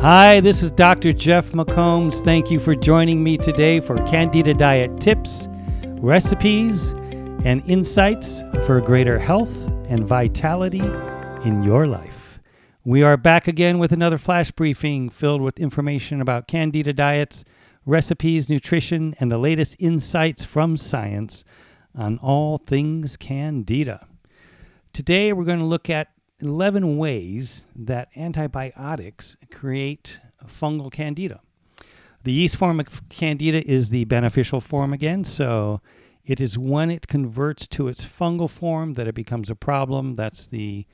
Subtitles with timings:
[0.00, 1.14] Hi, this is Dr.
[1.14, 2.22] Jeff McCombs.
[2.22, 5.48] Thank you for joining me today for Candida Diet tips,
[6.02, 6.90] recipes,
[7.44, 9.56] and insights for greater health
[9.88, 10.84] and vitality
[11.44, 12.40] in your life.
[12.84, 17.42] We are back again with another flash briefing filled with information about Candida diets,
[17.86, 21.42] recipes, nutrition, and the latest insights from science
[21.94, 24.06] on all things Candida.
[24.92, 26.08] Today, we're going to look at
[26.40, 31.40] 11 ways that antibiotics create fungal candida.
[32.24, 35.80] The yeast form of candida is the beneficial form again, so
[36.24, 40.14] it is when it converts to its fungal form that it becomes a problem.
[40.14, 40.86] That's the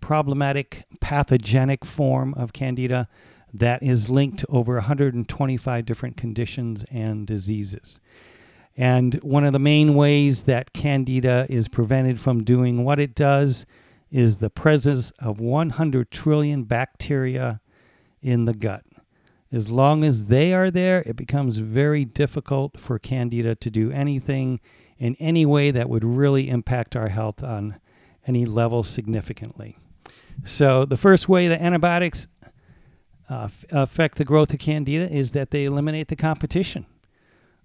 [0.00, 3.08] problematic pathogenic form of candida
[3.54, 8.00] that is linked to over 125 different conditions and diseases.
[8.76, 13.66] And one of the main ways that candida is prevented from doing what it does
[14.10, 17.60] is the presence of 100 trillion bacteria
[18.22, 18.84] in the gut.
[19.52, 24.60] As long as they are there, it becomes very difficult for candida to do anything
[24.98, 27.76] in any way that would really impact our health on
[28.26, 29.76] any level significantly.
[30.44, 32.28] So, the first way that antibiotics
[33.28, 36.86] uh, affect the growth of candida is that they eliminate the competition.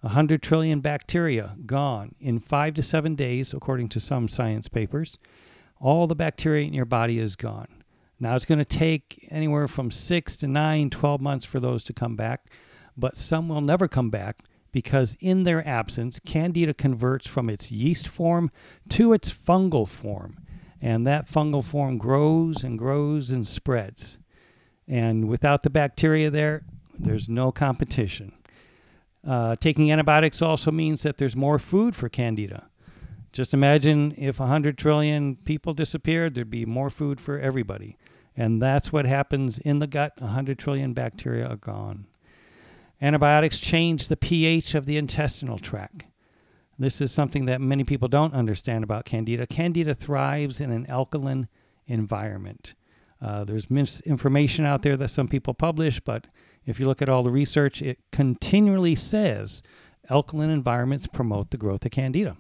[0.02, 5.18] 100 trillion bacteria gone in five to seven days, according to some science papers
[5.86, 7.68] all the bacteria in your body is gone.
[8.20, 11.94] Now, it's going to take anywhere from six to nine, 12 months for those to
[11.94, 12.48] come back,
[12.98, 14.40] but some will never come back
[14.72, 18.50] because in their absence, candida converts from its yeast form
[18.90, 20.40] to its fungal form.
[20.82, 24.18] And that fungal form grows and grows and spreads.
[24.88, 26.64] And without the bacteria there,
[26.98, 28.32] there's no competition.
[29.26, 32.70] Uh, taking antibiotics also means that there's more food for candida.
[33.36, 37.98] Just imagine if 100 trillion people disappeared, there'd be more food for everybody.
[38.38, 40.14] And that's what happens in the gut.
[40.20, 42.08] 100 trillion bacteria are gone.
[43.02, 46.06] Antibiotics change the pH of the intestinal tract.
[46.80, 49.46] This is something that many people don't understand about Candida.
[49.46, 51.50] Candida thrives in an alkaline
[51.88, 52.74] environment.
[53.22, 56.28] Uh, there's misinformation out there that some people publish, but
[56.66, 59.62] if you look at all the research, it continually says
[60.10, 62.38] alkaline environments promote the growth of Candida.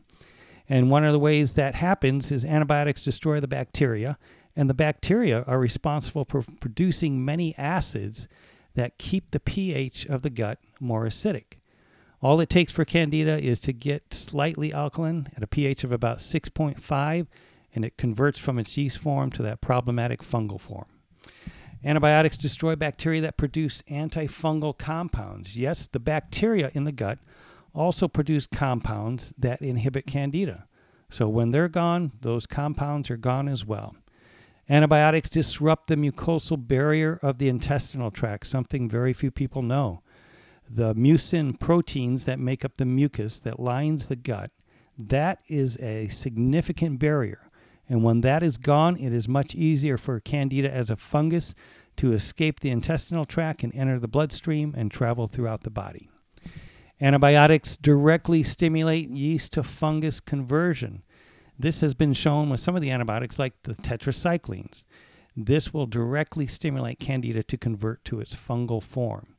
[0.67, 4.17] And one of the ways that happens is antibiotics destroy the bacteria,
[4.55, 8.27] and the bacteria are responsible for producing many acids
[8.73, 11.59] that keep the pH of the gut more acidic.
[12.21, 16.19] All it takes for candida is to get slightly alkaline at a pH of about
[16.19, 17.27] 6.5,
[17.73, 20.85] and it converts from its yeast form to that problematic fungal form.
[21.83, 25.55] Antibiotics destroy bacteria that produce antifungal compounds.
[25.55, 27.19] Yes, the bacteria in the gut
[27.75, 30.67] also produce compounds that inhibit candida.
[31.09, 33.95] So when they're gone, those compounds are gone as well.
[34.67, 40.01] Antibiotics disrupt the mucosal barrier of the intestinal tract, something very few people know.
[40.67, 44.49] The mucin proteins that make up the mucus that lines the gut,
[44.97, 47.51] that is a significant barrier.
[47.87, 51.53] And when that is gone, it is much easier for candida as a fungus
[51.97, 56.09] to escape the intestinal tract and enter the bloodstream and travel throughout the body.
[57.05, 61.03] Antibiotics directly stimulate yeast to fungus conversion.
[61.59, 64.85] This has been shown with some of the antibiotics, like the tetracyclines.
[65.37, 69.35] This will directly stimulate candida to convert to its fungal form.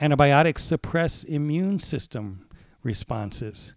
[0.00, 2.46] Antibiotics suppress immune system
[2.84, 3.74] responses.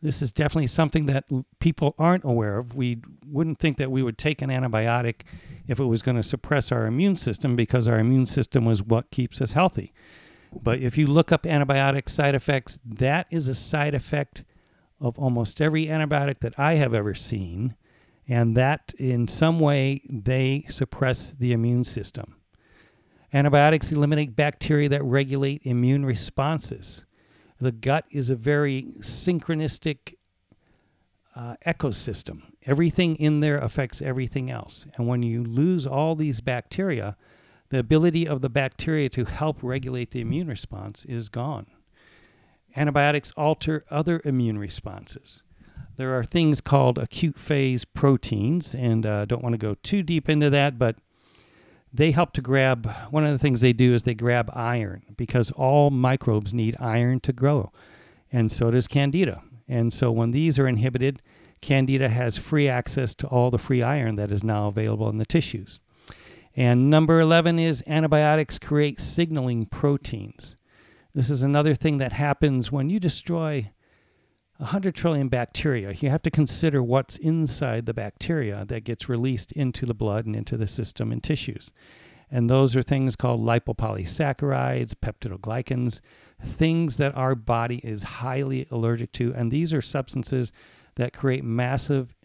[0.00, 1.24] This is definitely something that
[1.58, 2.76] people aren't aware of.
[2.76, 5.22] We wouldn't think that we would take an antibiotic
[5.66, 9.10] if it was going to suppress our immune system because our immune system was what
[9.10, 9.92] keeps us healthy.
[10.52, 14.44] But if you look up antibiotic side effects, that is a side effect
[15.00, 17.76] of almost every antibiotic that I have ever seen.
[18.28, 22.36] And that in some way they suppress the immune system.
[23.32, 27.04] Antibiotics eliminate bacteria that regulate immune responses.
[27.60, 30.14] The gut is a very synchronistic
[31.34, 32.42] uh, ecosystem.
[32.64, 34.86] Everything in there affects everything else.
[34.96, 37.16] And when you lose all these bacteria,
[37.70, 41.66] the ability of the bacteria to help regulate the immune response is gone.
[42.76, 45.42] Antibiotics alter other immune responses.
[45.96, 50.02] There are things called acute phase proteins, and I uh, don't want to go too
[50.02, 50.96] deep into that, but
[51.92, 55.50] they help to grab one of the things they do is they grab iron because
[55.52, 57.72] all microbes need iron to grow,
[58.30, 59.42] and so does candida.
[59.66, 61.22] And so when these are inhibited,
[61.62, 65.26] candida has free access to all the free iron that is now available in the
[65.26, 65.80] tissues.
[66.56, 70.56] And number 11 is antibiotics create signaling proteins.
[71.14, 73.70] This is another thing that happens when you destroy
[74.56, 75.92] 100 trillion bacteria.
[75.92, 80.34] You have to consider what's inside the bacteria that gets released into the blood and
[80.34, 81.72] into the system and tissues.
[82.30, 86.00] And those are things called lipopolysaccharides, peptidoglycans,
[86.42, 89.32] things that our body is highly allergic to.
[89.34, 90.52] And these are substances
[90.96, 92.15] that create massive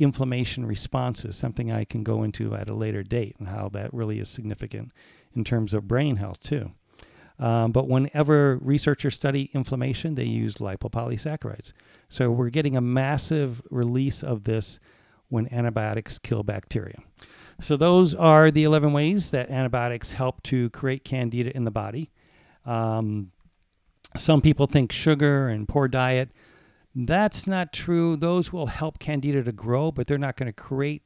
[0.00, 4.18] inflammation responses, something I can go into at a later date and how that really
[4.18, 4.92] is significant
[5.34, 6.72] in terms of brain health, too.
[7.38, 11.72] Um, but whenever researchers study inflammation, they use lipopolysaccharides.
[12.08, 14.78] So we're getting a massive release of this
[15.28, 16.98] when antibiotics kill bacteria.
[17.62, 22.10] So those are the 11 ways that antibiotics help to create candida in the body.
[22.66, 23.32] Um,
[24.16, 26.30] some people think sugar and poor diet.
[26.94, 28.16] That's not true.
[28.16, 31.02] Those will help candida to grow, but they're not going to create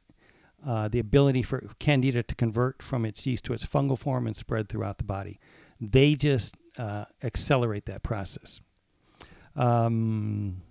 [0.66, 4.34] uh, the ability for candida to convert from its yeast to its fungal form and
[4.34, 5.38] spread throughout the body.
[5.80, 8.60] They just uh, accelerate that process.
[9.56, 10.62] Um,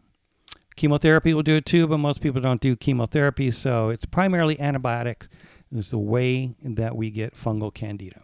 [0.76, 5.30] chemotherapy will do it too, but most people don't do chemotherapy, so it's primarily antibiotics.
[5.76, 8.22] Is the way that we get fungal candida.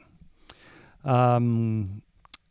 [1.04, 2.04] Um,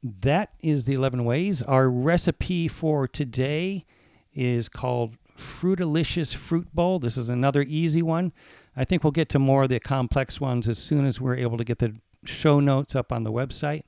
[0.03, 1.63] that is the 11 ways.
[1.63, 3.87] Our recipe for today
[4.35, 6.99] is called Fruitalicious Fruit Bowl.
[6.99, 8.33] This is another easy one.
[8.77, 11.59] I think we'll get to more of the complex ones as soon as we're able
[11.59, 13.83] to get the show notes up on the website.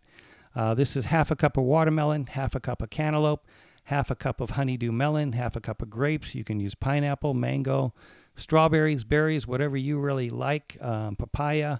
[0.54, 3.46] Uh, this is half a cup of watermelon, half a cup of cantaloupe,
[3.84, 6.34] half a cup of honeydew melon, half a cup of grapes.
[6.34, 7.94] You can use pineapple, mango,
[8.36, 11.78] strawberries, berries, whatever you really like, um, papaya.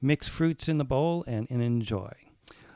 [0.00, 2.12] Mix fruits in the bowl and, and enjoy.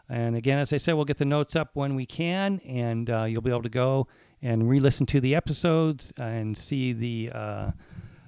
[0.08, 3.24] And again, as I said, we'll get the notes up when we can, and uh,
[3.24, 4.08] you'll be able to go
[4.42, 7.70] and re listen to the episodes and see the uh,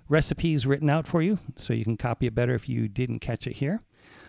[0.08, 3.46] recipes written out for you so you can copy it better if you didn't catch
[3.46, 3.80] it here.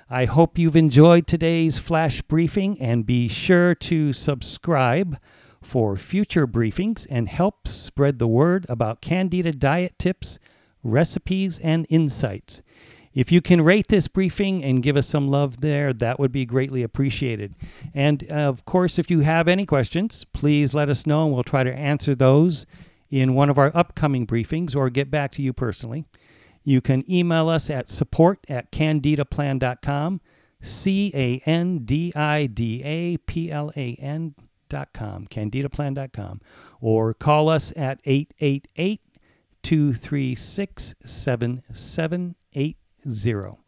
[0.10, 5.18] I hope you've enjoyed today's flash briefing and be sure to subscribe
[5.62, 10.38] for future briefings and help spread the word about Candida diet tips,
[10.84, 12.62] recipes, and insights.
[13.14, 16.46] If you can rate this briefing and give us some love there, that would be
[16.46, 17.56] greatly appreciated.
[17.94, 21.44] And uh, of course, if you have any questions, please let us know and we'll
[21.44, 22.66] try to answer those
[23.10, 26.06] in one of our upcoming briefings or get back to you personally.
[26.64, 30.22] You can email us at support at candidaplan.com,
[30.62, 36.42] C A N D I D A P L A N.com, candidaplan.com,
[36.80, 39.02] or call us at 888
[39.64, 42.78] 236 7788
[43.10, 43.60] zero.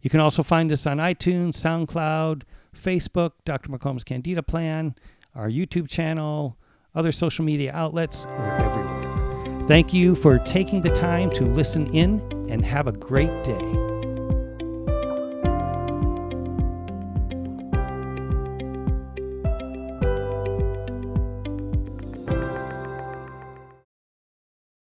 [0.00, 2.42] You can also find us on iTunes, SoundCloud,
[2.76, 3.70] Facebook, Dr.
[3.70, 4.94] McCombs Candida Plan,
[5.34, 6.56] our YouTube channel,
[6.94, 9.66] other social media outlets, or everywhere.
[9.66, 12.20] Thank you for taking the time to listen in
[12.50, 13.83] and have a great day.